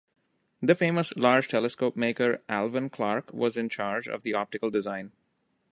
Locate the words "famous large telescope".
0.73-1.95